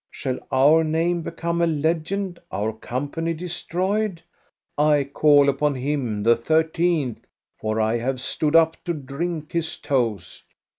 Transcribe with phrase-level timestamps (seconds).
[0.09, 4.19] Shall our name become a legend, our company destroyed.?
[4.75, 7.27] I call upon him, the thirteenth,
[7.59, 10.45] for I have stood up to drink his toast.